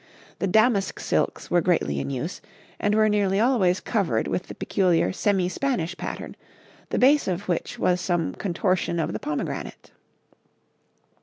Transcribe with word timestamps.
The 0.39 0.47
damask 0.47 0.99
silks 0.99 1.51
were 1.51 1.61
greatly 1.61 1.99
in 1.99 2.09
use, 2.09 2.41
and 2.79 2.95
were 2.95 3.07
nearly 3.07 3.39
always 3.39 3.79
covered 3.79 4.27
with 4.27 4.47
the 4.47 4.55
peculiar 4.55 5.13
semi 5.13 5.47
Spanish 5.47 5.95
pattern, 5.95 6.35
the 6.89 6.97
base 6.97 7.27
of 7.27 7.47
which 7.47 7.77
was 7.77 8.01
some 8.01 8.33
contortion 8.33 8.99
of 8.99 9.13
the 9.13 9.19
pomegranate. 9.19 9.91